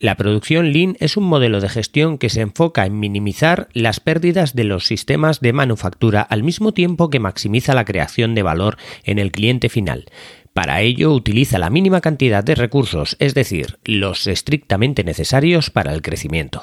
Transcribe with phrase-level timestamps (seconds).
[0.00, 4.54] La producción Lean es un modelo de gestión que se enfoca en minimizar las pérdidas
[4.54, 9.18] de los sistemas de manufactura al mismo tiempo que maximiza la creación de valor en
[9.18, 10.06] el cliente final.
[10.54, 16.00] Para ello utiliza la mínima cantidad de recursos, es decir, los estrictamente necesarios para el
[16.00, 16.62] crecimiento.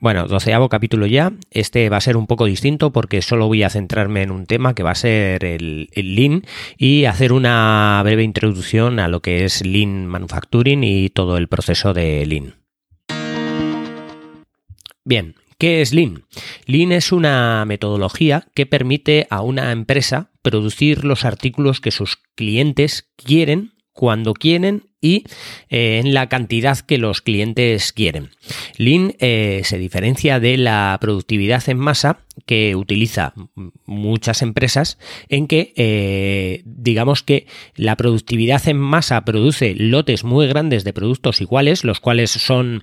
[0.00, 1.30] Bueno, doceavo capítulo ya.
[1.50, 4.74] Este va a ser un poco distinto porque solo voy a centrarme en un tema
[4.74, 6.44] que va a ser el, Lean
[6.78, 11.92] y hacer una breve introducción a lo que es Lean Manufacturing y todo el proceso
[11.92, 12.54] de Lean.
[15.04, 16.24] Bien, ¿Qué es Lean?
[16.64, 23.10] Lean es una metodología que permite a una empresa producir los artículos que sus clientes
[23.16, 25.24] quieren, cuando quieren y
[25.68, 28.30] eh, en la cantidad que los clientes quieren.
[28.76, 33.34] Lean eh, se diferencia de la productividad en masa que utiliza
[33.86, 40.84] muchas empresas en que eh, digamos que la productividad en masa produce lotes muy grandes
[40.84, 42.82] de productos iguales, los cuales son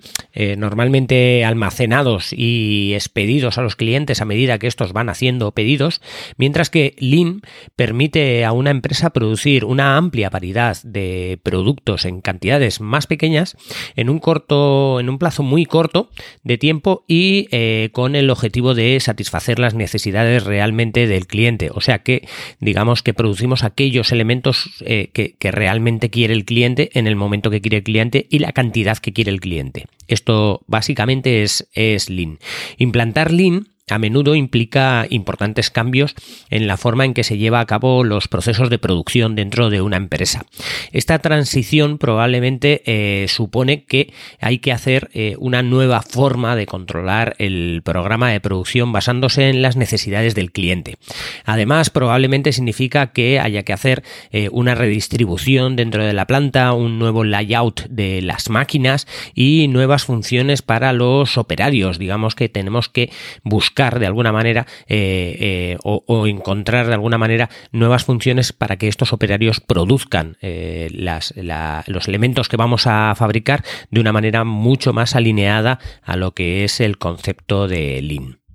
[0.58, 6.02] normalmente almacenados y expedidos a los clientes a medida que estos van haciendo pedidos,
[6.38, 7.42] mientras que Lean
[7.76, 13.58] permite a una empresa producir una amplia variedad de productos en cantidades más pequeñas
[13.96, 16.10] en un corto, en un plazo muy corto
[16.44, 21.70] de tiempo y eh, con el objetivo de satisfacer las necesidades realmente del cliente.
[21.74, 22.28] O sea que
[22.60, 27.50] digamos que producimos aquellos elementos eh, que, que realmente quiere el cliente en el momento
[27.50, 29.86] que quiere el cliente y la cantidad que quiere el cliente.
[30.08, 32.40] Esto básicamente es, es Lean.
[32.78, 36.14] Implantar Lean a menudo implica importantes cambios
[36.50, 39.82] en la forma en que se lleva a cabo los procesos de producción dentro de
[39.82, 40.46] una empresa.
[40.92, 44.12] Esta transición probablemente eh, supone que
[44.42, 49.62] hay que hacer eh, una nueva forma de controlar el programa de producción basándose en
[49.62, 50.98] las necesidades del cliente.
[51.46, 57.00] Además, probablemente significa que haya que hacer eh, una redistribución dentro de la planta, un
[57.00, 62.00] nuevo layout de las máquinas y nuevas funciones para los operarios.
[62.00, 63.12] Digamos que tenemos que
[63.44, 68.88] buscar de alguna manera eh, eh, o, encontrar de alguna manera nuevas funciones para que
[68.88, 75.16] estos operarios produzcan eh, los elementos que vamos a fabricar de una manera mucho más
[75.16, 78.47] alineada a lo que es el concepto de Lean.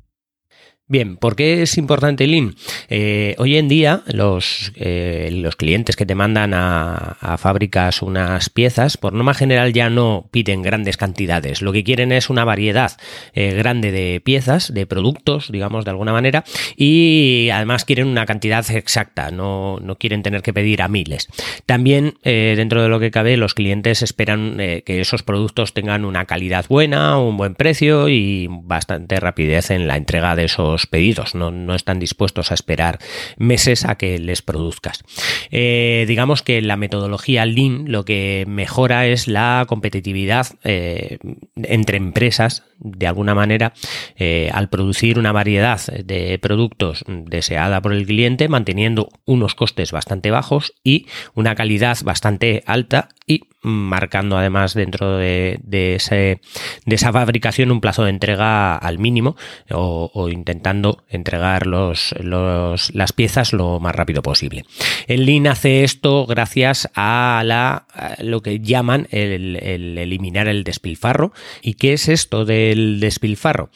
[0.92, 2.54] Bien, ¿por qué es importante Lean?
[2.90, 8.98] Eh, hoy en día los, eh, los clientes que te mandan a, fábricas unas piezas,
[8.98, 11.62] por norma general ya no piden grandes cantidades.
[11.62, 12.92] Lo que quieren es una variedad
[13.32, 16.44] eh, grande de piezas, de productos, digamos, de alguna manera,
[16.76, 21.28] y además quieren una cantidad exacta, no, no quieren tener que pedir a miles.
[21.64, 26.66] También, dentro de lo que cabe, los clientes esperan que esos productos tengan una calidad
[26.68, 31.98] buena, un buen precio y bastante rapidez en la entrega de esos pedidos, no, están
[31.98, 32.98] dispuestos a esperar
[33.36, 35.02] meses a que les produzcas.
[35.50, 41.18] Eh, digamos que la metodología Lean lo que mejora es la competitividad eh,
[41.56, 43.72] entre empresas, de alguna manera,
[44.16, 50.30] eh, al producir una variedad de productos deseada por el cliente, manteniendo unos costes bastante
[50.30, 56.40] bajos y una calidad bastante alta y marcando además dentro de, ese,
[56.84, 59.36] de esa fabricación un plazo de entrega al mínimo
[59.70, 64.64] o, intentando entregar los, las piezas lo más rápido posible.
[65.06, 67.86] El Lean hace esto gracias a, la,
[68.20, 71.32] lo que llaman el, eliminar el despilfarro.
[71.62, 73.70] ¿Y qué es esto del despilfarro?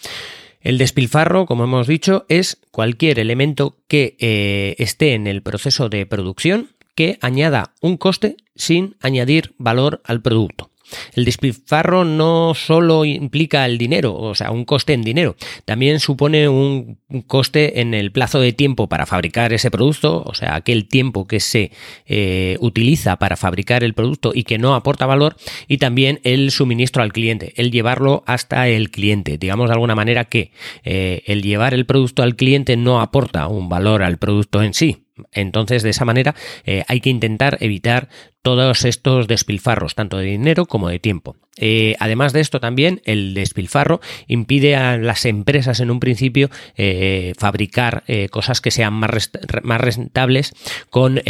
[0.60, 6.06] El despilfarro, como hemos dicho, es cualquier elemento que eh, esté en el proceso de
[6.06, 10.72] producción que añada un coste sin añadir valor al producto.
[11.14, 16.48] El despilfarro no solo implica el dinero, o sea, un coste en dinero, también supone
[16.48, 21.26] un coste en el plazo de tiempo para fabricar ese producto, o sea, aquel tiempo
[21.26, 21.72] que se
[22.06, 27.02] eh, utiliza para fabricar el producto y que no aporta valor, y también el suministro
[27.02, 29.38] al cliente, el llevarlo hasta el cliente.
[29.38, 30.52] Digamos de alguna manera que
[30.84, 35.05] eh, el llevar el producto al cliente no aporta un valor al producto en sí,
[35.32, 36.34] Entonces, de esa manera,
[36.64, 38.08] eh, hay que intentar evitar
[38.42, 41.36] todos estos despilfarros, tanto de dinero como de tiempo.
[41.56, 47.32] Eh, además de esto, también el despilfarro impide a las empresas en un principio eh,
[47.38, 49.30] fabricar cosas que sean más,
[49.62, 50.52] más rentables
[50.90, 51.20] con,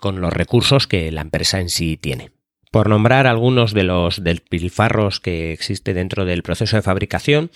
[0.00, 2.30] con los recursos que la empresa en sí tiene.
[2.72, 7.50] Por nombrar algunos de los despilfarros que existe dentro del proceso de fabricación,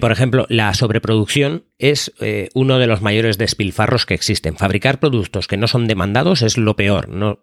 [0.00, 4.56] por ejemplo, la sobreproducción es eh, uno de los mayores despilfarros que existen.
[4.56, 7.08] Fabricar productos que no son demandados es lo peor.
[7.08, 7.40] No,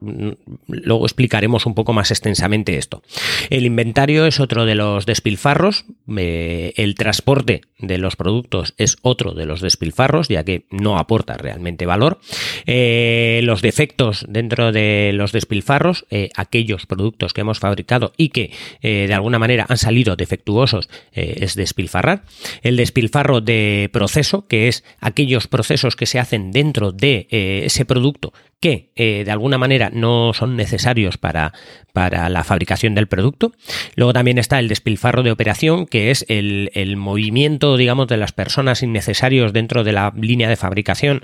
[0.67, 3.03] luego explicaremos un poco más extensamente esto.
[3.49, 5.85] El inventario es otro de los despilfarros.
[6.17, 11.35] Eh, el transporte de los productos es otro de los despilfarros, ya que no aporta
[11.35, 12.19] realmente valor.
[12.65, 16.05] Eh, los defectos dentro de los despilfarros,
[16.35, 18.51] aquellos productos que hemos fabricado y que
[18.81, 22.23] de alguna manera han salido defectuosos, es despilfarrar.
[22.61, 27.85] El despilfarro de procesos que es aquellos procesos que se hacen dentro de eh, ese
[27.85, 31.51] producto que eh, de alguna manera no son necesarios para,
[31.93, 33.53] para, la fabricación del producto.
[33.95, 38.83] Luego también está el despilfarro de operación, que es el, movimiento, digamos, de las personas
[38.83, 41.23] innecesarios dentro de la línea de fabricación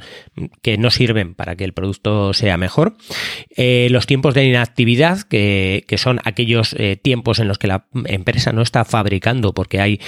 [0.63, 2.97] que no sirven para que el producto sea mejor.
[3.55, 8.51] Eh, los tiempos de inactividad, que, son aquellos eh, tiempos en los que la empresa
[8.51, 9.99] no está fabricando porque hay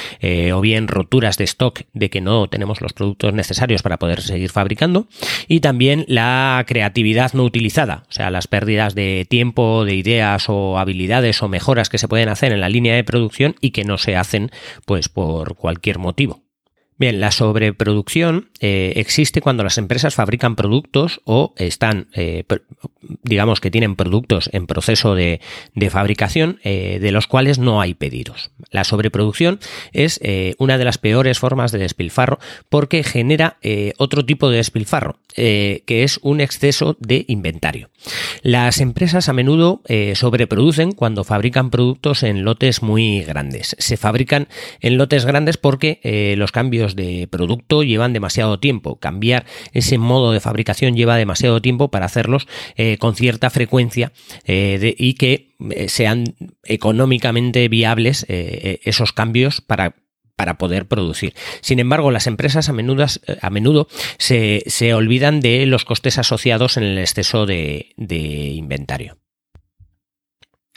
[0.51, 4.49] o bien roturas de stock de que no tenemos los productos necesarios para poder seguir
[4.49, 5.07] fabricando.
[5.47, 10.77] Y también la creatividad no utilizada, o sea, las pérdidas de tiempo, de ideas o
[10.79, 13.97] habilidades o mejoras que se pueden hacer en la línea de producción y que no
[13.97, 14.51] se hacen
[14.85, 16.43] pues por cualquier motivo.
[16.97, 22.43] Bien, la sobreproducción eh, existe cuando las empresas fabrican productos o están, eh,
[23.23, 25.39] digamos que tienen productos en proceso de,
[25.89, 28.51] fabricación eh, de los cuales no hay pedidos.
[28.71, 29.59] La sobreproducción
[29.93, 30.19] es
[30.57, 33.57] una de las peores formas de despilfarro porque genera
[33.97, 37.89] otro tipo de despilfarro, que es un exceso de inventario.
[38.41, 39.81] Las empresas a menudo
[40.13, 43.75] sobreproducen cuando fabrican productos en lotes muy grandes.
[43.79, 44.47] Se fabrican
[44.81, 48.97] en lotes grandes porque los cambios de producto llevan demasiado tiempo.
[48.97, 52.47] Cambiar ese modo de fabricación lleva demasiado tiempo para hacerlos
[52.93, 54.11] eh, con cierta frecuencia
[54.45, 59.95] eh, y que eh, sean económicamente viables esos cambios para
[60.35, 61.33] para poder producir.
[61.59, 63.05] Sin embargo, las empresas a menudo,
[63.41, 69.17] a menudo se, se, olvidan de los costes asociados en el exceso de inventario.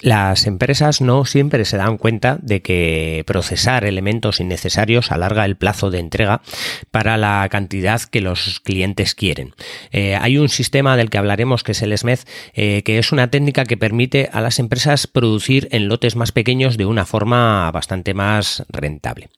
[0.02, 5.92] Las empresas no siempre se dan cuenta de que procesar elementos innecesarios alarga el plazo
[5.92, 6.42] de entrega
[6.90, 9.54] para la cantidad que los clientes quieren.
[9.92, 12.18] Eh, hay un sistema del que hablaremos que es el SMED,
[12.54, 16.76] eh, que es una técnica que permite a las empresas producir en lotes más pequeños
[16.76, 19.30] de una forma bastante más rentable.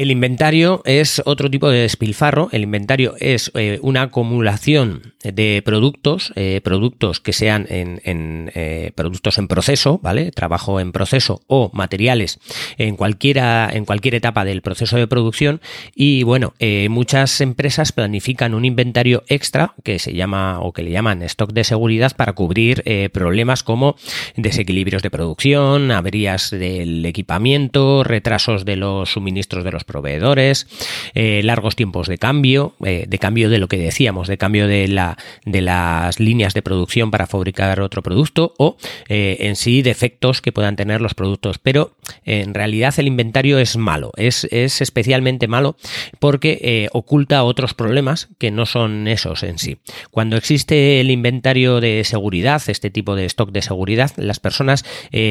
[0.00, 2.48] El inventario es otro tipo de despilfarro.
[2.52, 9.36] El inventario es eh, una acumulación de productos, eh, productos que sean en, eh, productos
[9.36, 10.30] en proceso, ¿vale?
[10.30, 12.40] Trabajo en proceso o materiales
[12.78, 15.60] en cualquiera, en cualquier etapa del proceso de producción.
[15.94, 16.54] Y bueno,
[16.88, 21.64] muchas empresas planifican un inventario extra que se llama o que le llaman stock de
[21.64, 23.96] seguridad para cubrir problemas como
[24.34, 30.68] desequilibrios de producción, averías del equipamiento, retrasos de los suministros de los proveedores,
[31.14, 34.86] eh, largos tiempos de cambio, eh, de cambio de lo que decíamos, de cambio de,
[34.86, 38.76] la, de las líneas de producción para fabricar otro producto o
[39.08, 41.58] eh, en sí defectos que puedan tener los productos.
[41.58, 45.76] Pero en realidad el inventario es malo, es, es especialmente malo
[46.20, 49.78] porque oculta otros problemas que no son esos en sí.
[50.10, 54.84] Cuando existe el inventario de seguridad, este tipo de stock de seguridad, las personas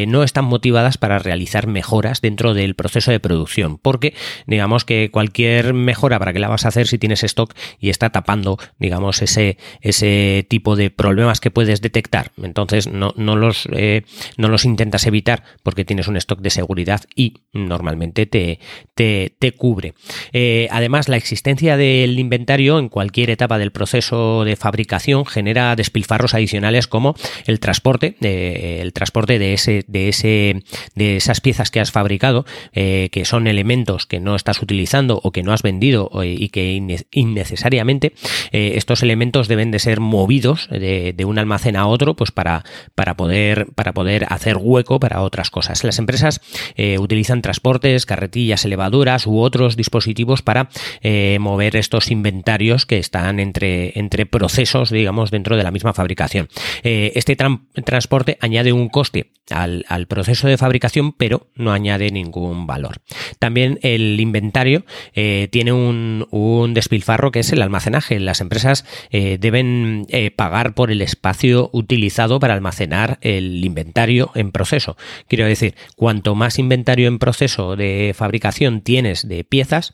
[0.08, 4.13] no están motivadas para realizar mejoras dentro del proceso de producción porque
[4.50, 8.10] digamos que cualquier mejora para que la vas a hacer si tienes stock y está
[8.10, 12.32] tapando, digamos, ese, ese tipo de problemas que puedes detectar.
[12.41, 14.03] Entonces no, no, los, eh,
[14.38, 18.60] no los intentas evitar porque tienes un stock de seguridad y normalmente te,
[18.96, 19.94] te, cubre.
[20.34, 26.34] Eh, además, la existencia del inventario en cualquier etapa del proceso de fabricación genera despilfarros
[26.34, 27.15] adicionales como
[27.46, 30.63] el transporte, eh, el transporte de ese, de ese,
[30.96, 35.44] de esas piezas que has fabricado, que son elementos que no estás utilizando o que
[35.44, 36.72] no has vendido y que
[37.12, 38.14] innecesariamente
[38.52, 42.64] eh, estos elementos deben de ser movidos de, un almacén a otro pues para,
[42.96, 45.84] para, poder, para poder hacer hueco para otras cosas.
[45.84, 46.42] Las empresas
[46.76, 50.70] eh, utilizan transportes, carretillas, elevadoras u otros dispositivos para
[51.02, 56.48] eh, mover estos inventarios que están entre, entre procesos, digamos, dentro de la misma fabricación.
[56.84, 62.98] este transporte añade un coste al, al proceso de fabricación, pero no añade ningún valor.
[63.40, 64.84] También el inventario
[65.14, 68.20] eh, tiene un, despilfarro que es el almacenaje.
[68.20, 74.52] Las empresas eh, deben eh, pagar por el espacio utilizado para almacenar el inventario en
[74.52, 74.98] proceso.
[75.28, 79.94] Quiero decir, cuanto más inventario en proceso de fabricación tienes de piezas,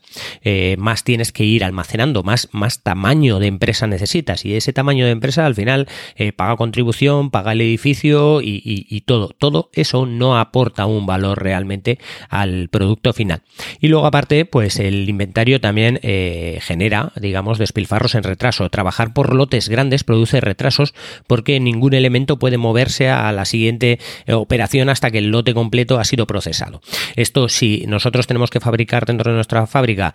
[0.78, 4.44] más tienes que ir almacenando, más, más tamaño de empresa necesitas.
[4.44, 5.88] Y ese tamaño de empresa al final
[6.36, 9.28] paga contribución, paga el edificio y, y todo.
[9.28, 13.42] Todo eso no aporta un valor realmente al producto final.
[13.80, 18.70] Y luego aparte, pues el inventario también eh, genera, digamos, despilfarros en retraso.
[18.70, 20.94] Trabajar por lotes grandes produce retrasos
[21.26, 25.98] porque ningún elemento puede moverse a la siguiente eh, operación hasta que el lote completo
[25.98, 26.80] ha sido procesado.
[27.14, 30.14] Esto si nosotros tenemos que fabricar dentro de nuestra fábrica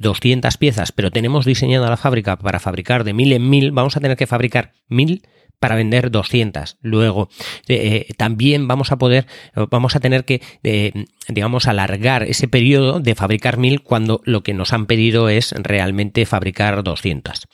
[0.00, 3.98] 200 eh, piezas, pero tenemos diseñada la fábrica para fabricar de mil en mil, vamos
[3.98, 5.20] a tener que fabricar mil
[5.62, 6.76] para vender 200.
[6.82, 7.28] Luego,
[7.68, 9.28] eh, eh, también vamos a poder,
[9.70, 14.54] vamos a tener que, eh, digamos, alargar ese periodo de fabricar 1000 cuando lo que
[14.54, 17.46] nos han pedido es realmente fabricar 200.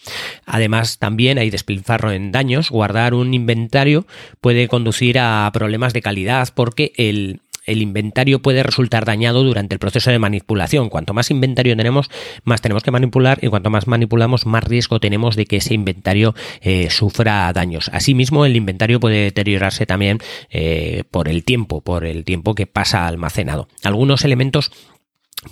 [0.47, 2.71] Además, también hay despilfarro en daños.
[2.71, 4.07] Guardar un inventario
[4.41, 9.79] puede conducir a problemas de calidad porque el, el inventario puede resultar dañado durante el
[9.79, 10.89] proceso de manipulación.
[10.89, 12.11] Cuanto más inventario tenemos,
[12.45, 16.35] más tenemos que manipular y cuanto más manipulamos, más riesgo tenemos de que ese inventario
[16.61, 17.91] eh, sufra daños.
[17.93, 20.19] Asimismo, el inventario puede deteriorarse también
[20.51, 23.69] eh, por el tiempo, por el tiempo que pasa almacenado.
[23.85, 24.73] Algunos elementos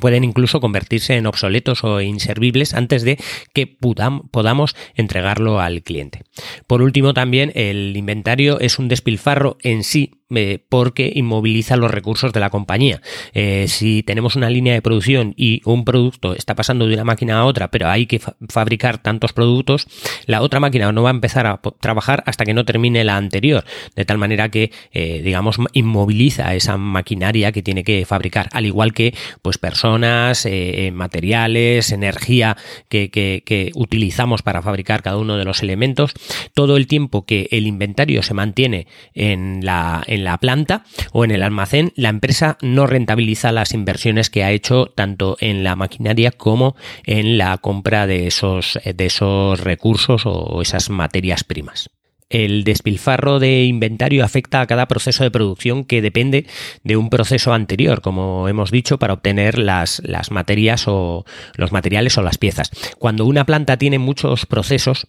[0.01, 3.19] pueden incluso convertirse en obsoletos o inservibles antes de
[3.55, 6.23] que podamos entregarlo al cliente.
[6.67, 12.33] Por último, también el inventario es un despilfarro en sí eh, porque inmoviliza los recursos
[12.33, 13.01] de la compañía.
[13.33, 17.39] Eh, si tenemos una línea de producción y un producto está pasando de una máquina
[17.39, 19.87] a otra, pero hay que fabricar tantos productos,
[20.27, 23.65] la otra máquina no va a empezar a trabajar hasta que no termine la anterior,
[23.95, 28.93] de tal manera que, eh, digamos, inmoviliza esa maquinaria que tiene que fabricar, al igual
[28.95, 30.49] que, pues, personas,
[30.93, 32.57] materiales, energía
[32.89, 36.15] que, que utilizamos para fabricar cada uno de los elementos,
[36.53, 41.43] todo el tiempo que el inventario se mantiene en la la planta o en el
[41.43, 46.77] almacén, la empresa no rentabiliza las inversiones que ha hecho tanto en la maquinaria como
[47.05, 51.91] en la compra de esos, de esos recursos o esas materias primas.
[52.29, 56.47] El despilfarro de inventario afecta a cada proceso de producción que depende
[56.83, 62.19] de un proceso anterior, como hemos dicho, para obtener las, las materias o los materiales
[62.19, 62.71] o las piezas.
[62.99, 65.07] Cuando una planta tiene muchos procesos,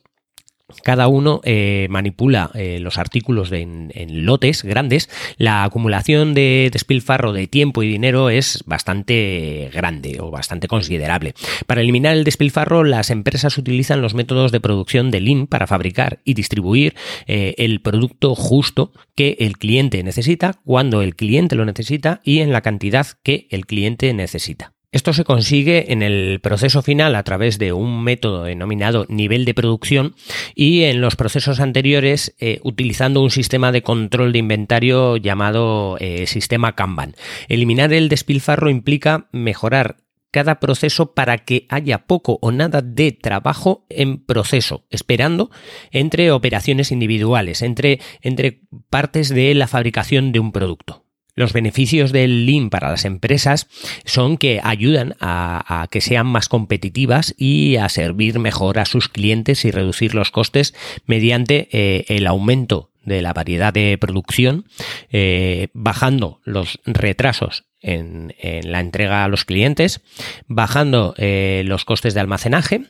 [0.84, 3.92] cada uno eh, manipula eh, los artículos en,
[4.26, 10.68] lotes grandes, la acumulación de despilfarro de tiempo y dinero es bastante grande o bastante
[10.68, 11.34] considerable.
[11.66, 16.20] Para eliminar el despilfarro, las empresas utilizan los métodos de producción de Lean para fabricar
[16.24, 22.22] y distribuir eh, el producto justo que el cliente necesita, cuando el cliente lo necesita
[22.24, 24.77] y en la cantidad que el cliente necesita.
[24.94, 29.54] Esto se consigue en el proceso final a través de un método denominado nivel de
[29.54, 30.16] producción
[30.56, 36.26] y en los procesos anteriores eh, utilizando un sistema de control de inventario llamado eh,
[36.26, 37.16] sistema Kanban.
[37.50, 39.98] Eliminar el despilfarro implica mejorar
[40.32, 45.50] cada proceso para que haya poco o nada de trabajo en proceso, esperando
[45.92, 51.07] entre operaciones individuales, entre, entre partes de la fabricación de un producto.
[51.38, 53.68] Los beneficios del Lean para las empresas
[54.06, 59.64] son que ayudan a, que sean más competitivas y a servir mejor a sus clientes
[59.64, 60.74] y reducir los costes
[61.06, 64.66] mediante eh, el aumento de la variedad de producción,
[65.12, 70.02] eh, bajando los retrasos en, la entrega a los clientes,
[70.48, 72.82] bajando eh, los costes de almacenaje,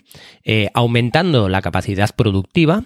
[0.74, 2.86] aumentando la capacidad productiva,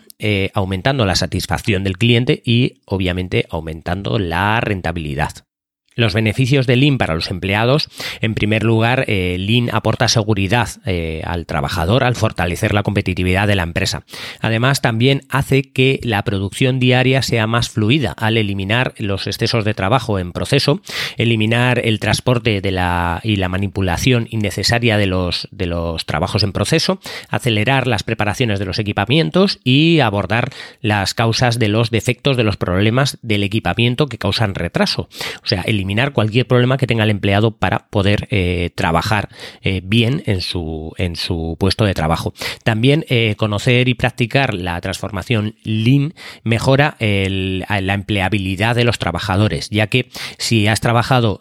[0.56, 5.46] aumentando la satisfacción del cliente y obviamente aumentando la rentabilidad.
[5.96, 7.90] Los beneficios de Lean para los empleados,
[8.22, 13.56] en primer lugar, eh, Lean aporta seguridad eh, al trabajador al fortalecer la competitividad de
[13.56, 14.04] la empresa.
[14.40, 19.74] Además, también hace que la producción diaria sea más fluida al eliminar los excesos de
[19.74, 20.82] trabajo en proceso,
[21.18, 26.54] eliminar el transporte de la, y la manipulación innecesaria de los, de los trabajos en
[26.54, 32.44] proceso, acelerar las preparaciones de los equipamientos y abordar las causas de los defectos de
[32.44, 35.10] los problemas del equipamiento que causan retraso.
[35.44, 39.30] O sea, el eliminar cualquier problema que tenga el empleado para poder eh, trabajar
[39.64, 42.34] eh, bien en su, en su puesto de trabajo.
[42.64, 49.88] También eh, conocer y practicar la transformación Lean mejora la empleabilidad de los trabajadores, ya
[49.88, 51.40] que si has trabajado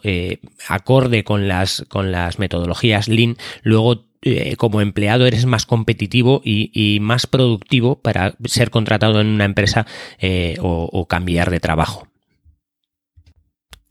[0.67, 4.05] acorde con las, con las metodologías Lean, luego
[4.57, 9.85] como empleado eres más competitivo y, más productivo para ser contratado en una empresa
[10.61, 12.10] o, cambiar de trabajo.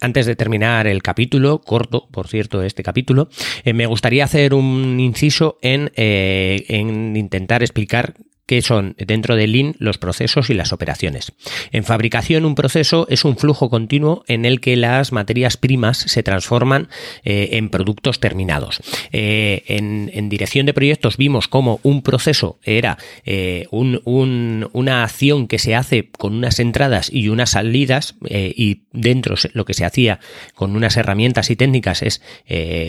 [0.02, 3.28] Antes de terminar el capítulo, corto, por cierto, este capítulo,
[3.64, 8.14] eh, me gustaría hacer un inciso en, eh, en intentar explicar
[8.50, 11.30] que son dentro de Lean los procesos y las operaciones.
[11.70, 16.24] En fabricación un proceso es un flujo continuo en el que las materias primas se
[16.24, 16.88] transforman
[17.22, 18.80] eh, en productos terminados.
[19.12, 25.76] Eh, en, dirección de proyectos vimos cómo un proceso era eh, una acción que se
[25.76, 30.18] hace con unas entradas y unas salidas y dentro lo que se hacía
[30.56, 32.20] con unas herramientas y técnicas es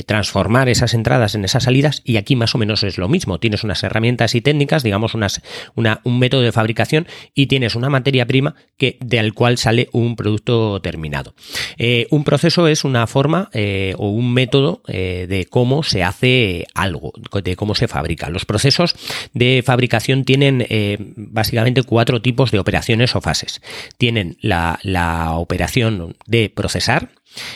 [0.07, 3.39] transformar esas entradas en esas salidas y aquí más o menos es lo mismo.
[3.39, 5.41] Tienes unas herramientas y técnicas, digamos unas
[5.75, 10.81] un método de fabricación y tienes una materia prima que, del cual sale un producto
[10.81, 11.33] terminado.
[11.77, 16.65] Eh, un proceso es una forma eh, o un método eh, de cómo se hace
[16.73, 18.29] algo, de cómo se fabrica.
[18.29, 18.95] Los procesos
[19.33, 20.67] de fabricación tienen
[21.15, 23.61] básicamente cuatro tipos de operaciones o fases.
[23.97, 27.09] Tienen la, la operación de procesar,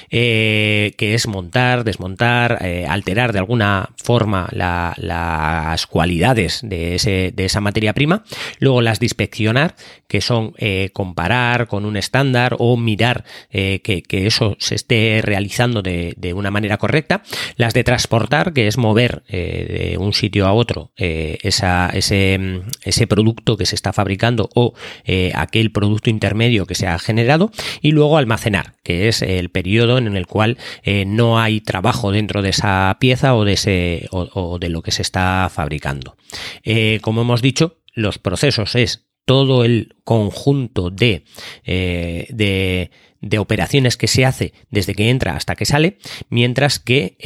[0.10, 7.46] eh, que es montar, desmontar, eh, alterar de alguna forma las cualidades de, ese, de,
[7.46, 8.24] esa materia prima,
[8.60, 9.76] luego las de inspeccionar,
[10.08, 16.14] que son eh, comparar con un estándar o mirar que, eso se esté realizando de,
[16.18, 17.22] de, una manera correcta,
[17.58, 23.58] las de transportar, que es mover de un sitio a otro esa, ese, ese producto
[23.58, 24.74] que se está fabricando o
[25.34, 27.52] aquel producto intermedio que se ha generado,
[27.82, 32.12] y luego almacenar, que es el periodo periodo en el cual eh, no hay trabajo
[32.12, 36.18] dentro de esa pieza o de, ese, o, de lo que se está fabricando.
[36.64, 41.24] Eh, como hemos dicho, los procesos es todo el conjunto de,
[41.64, 42.92] eh, de,
[43.26, 45.98] de, operaciones que se hace desde que entra hasta que sale,
[46.30, 47.18] mientras que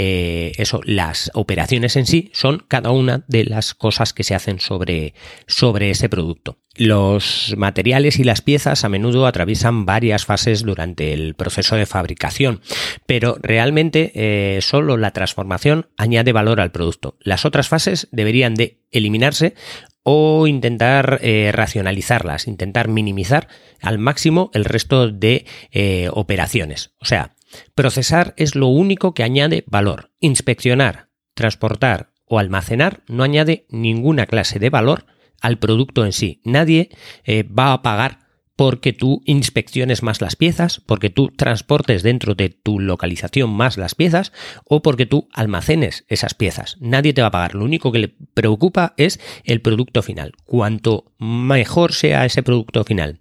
[0.58, 5.14] eso, las operaciones en sí son cada una de las cosas que se hacen sobre,
[5.48, 6.58] sobre ese producto.
[6.76, 12.62] Los materiales y las piezas a menudo atraviesan varias fases durante el proceso de fabricación,
[13.06, 17.18] pero realmente eh, solo la transformación añade valor al producto.
[17.20, 19.56] Las otras fases deberían de eliminarse
[20.04, 23.48] o intentar eh, racionalizarlas, intentar minimizar
[23.82, 26.94] al máximo el resto de eh, operaciones.
[27.00, 27.36] O sea,
[27.76, 30.12] procesar es lo único que añade valor.
[30.20, 35.06] Inspeccionar, transportar o almacenar no añade ninguna clase de valor
[35.42, 36.42] al producto en sí.
[36.44, 36.90] Nadie
[37.24, 38.29] eh, va a pagar
[38.60, 43.96] porque tú inspecciones más las piezas, porque tú transportes dentro de tu localización más las
[43.96, 44.34] piezas
[44.66, 46.76] o porque tú almacenes esas piezas.
[46.82, 47.56] Nadie te va a pagar.
[47.56, 50.34] Lo único que le preocupa es el producto final.
[50.44, 53.20] Cuanto mejor sea ese producto final,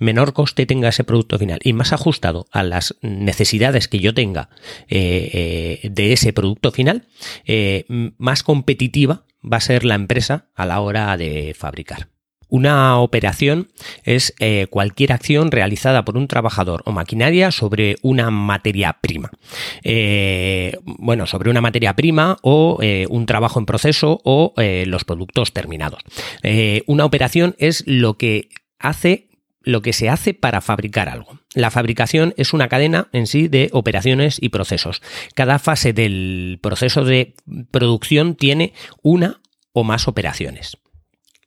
[0.00, 4.50] menor coste tenga ese producto final y más ajustado a las necesidades que yo tenga
[4.88, 7.06] eh, eh, de ese producto final,
[8.18, 12.08] más competitiva va a ser la empresa a la hora de fabricar.
[12.50, 13.68] Una operación
[14.04, 19.30] es eh, cualquier acción realizada por un trabajador o maquinaria sobre una materia prima.
[19.84, 24.52] Eh, bueno, sobre una materia prima o eh, un trabajo en proceso o
[24.86, 26.02] los productos terminados.
[26.86, 29.28] una operación es lo que hace
[29.62, 31.38] lo que se hace para fabricar algo.
[31.54, 35.02] La fabricación es una cadena en sí de operaciones y procesos.
[35.34, 37.34] Cada fase del proceso de
[37.70, 39.40] producción tiene una
[39.72, 40.78] o más operaciones.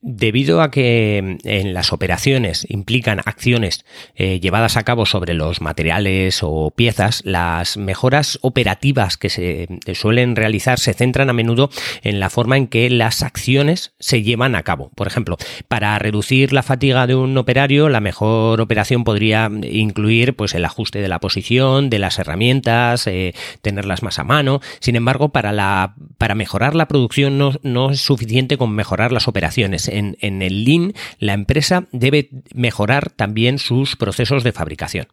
[0.05, 3.85] Debido a que mm, en las operaciones implican acciones
[4.15, 9.95] eh, llevadas a cabo sobre los materiales o piezas, las mejoras operativas que se eh,
[9.95, 11.69] suelen realizar se centran a menudo
[12.01, 14.91] en la forma en que las acciones se llevan a cabo.
[14.93, 15.37] Por ejemplo,
[15.69, 20.99] para reducir la fatiga de un operario, la mejor operación podría incluir pues, el ajuste
[20.99, 24.59] de la posición, de las herramientas, eh, tenerlas más a mano.
[24.81, 29.29] Sin embargo, para, la, para mejorar la producción no, no es suficiente con mejorar las
[29.29, 35.08] operaciones en, el Lean, la empresa debe mejorar también sus procesos de fabricación.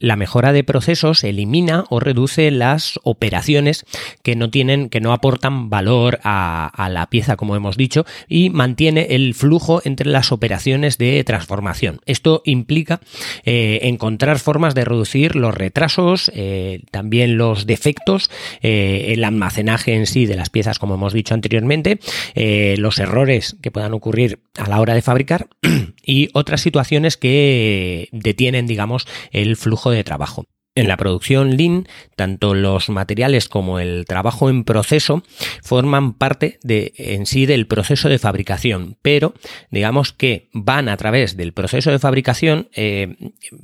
[0.00, 3.84] La mejora de procesos elimina o reduce las operaciones
[4.22, 9.08] que no tienen, que no aportan valor a, la pieza, como hemos dicho, y mantiene
[9.10, 12.00] el flujo entre las operaciones de transformación.
[12.06, 13.00] Esto implica
[13.44, 18.30] eh, encontrar formas de reducir los retrasos, eh, también los defectos,
[18.62, 21.98] eh, el almacenaje en sí de las piezas, como hemos dicho anteriormente,
[22.36, 25.48] los errores que puedan ocurrir a la hora de fabricar
[26.06, 30.44] y otras situaciones que detienen, digamos, el flujo de trabajo.
[30.78, 35.24] En la producción Lean, tanto los materiales como el trabajo en proceso
[35.60, 39.34] forman parte de, en sí del proceso de fabricación, pero
[39.72, 43.16] digamos que van a través del proceso de fabricación eh,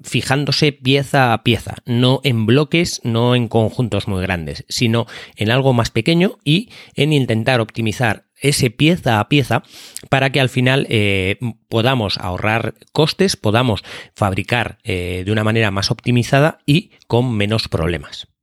[0.02, 5.06] fijándose pieza a pieza, no en bloques, no en conjuntos muy grandes, sino
[5.36, 9.62] en algo más pequeño y en intentar optimizar ese pieza a pieza
[10.08, 13.82] para que al final eh, podamos ahorrar costes, podamos
[14.14, 18.33] fabricar eh, de una manera más optimizada y con menos problemas.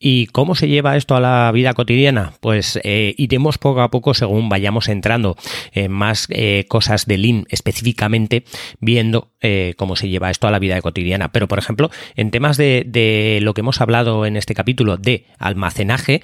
[0.00, 2.32] ¿Y cómo se lleva esto a la vida cotidiana?
[2.40, 5.36] Pues eh, iremos poco a poco según vayamos entrando
[5.72, 8.44] en más eh, cosas de Lean específicamente,
[8.78, 11.32] viendo eh, cómo se lleva esto a la vida cotidiana.
[11.32, 16.22] Pero, por ejemplo, en temas de, lo que hemos hablado en este capítulo de almacenaje,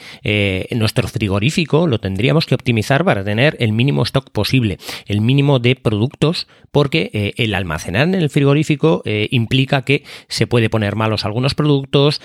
[0.71, 5.75] nuestro frigorífico lo tendríamos que optimizar para tener el mínimo stock posible, el mínimo de
[5.75, 12.21] productos, porque el almacenar en el frigorífico implica que se puede poner malos algunos productos,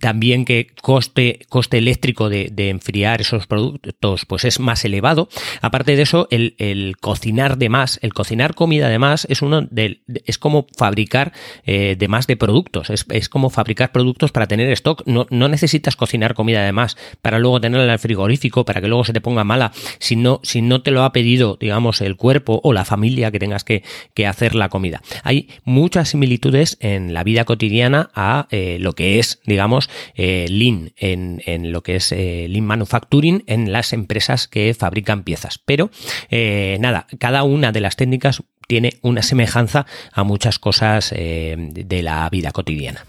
[0.00, 5.28] también que coste, coste eléctrico de, enfriar esos productos pues es más elevado.
[5.60, 10.00] Aparte de eso, el, cocinar de más, el cocinar comida de más es uno de,
[10.24, 11.32] es como fabricar
[11.66, 15.02] eh, de más de productos, es, como fabricar productos para tener stock.
[15.06, 18.88] No, no, necesitas cocinar comida de más para luego tenerla en el frigorífico, para que
[18.88, 22.16] luego se te ponga mala, si no, si no te lo ha pedido, digamos, el
[22.16, 23.82] cuerpo o la familia que tengas que,
[24.26, 25.02] hacer la comida.
[25.24, 30.92] Hay muchas similitudes en la vida cotidiana a eh, lo que es, digamos, eh, Lean
[30.96, 35.58] en, lo que es eh, Lean Manufacturing en las empresas que fabrican piezas.
[35.58, 35.90] Pero
[36.30, 42.30] eh, nada, cada una de las técnicas tiene una semejanza a muchas cosas de la
[42.30, 43.04] vida cotidiana.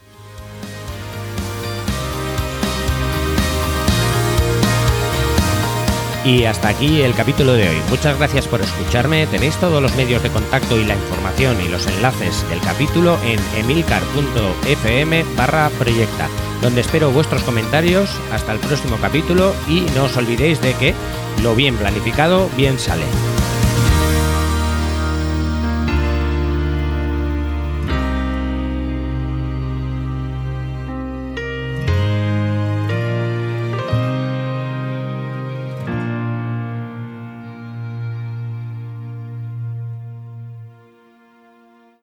[6.25, 7.77] Y hasta aquí el capítulo de hoy.
[7.87, 9.27] Muchas gracias por escucharme.
[9.27, 13.39] Tenéis todos los medios de contacto y la información y los enlaces del capítulo en
[13.59, 16.27] emilcar.fm barra proyecta,
[16.63, 18.09] donde espero vuestros comentarios.
[18.31, 20.95] Hasta el próximo capítulo y no os olvidéis de que
[21.43, 23.05] lo bien planificado bien sale.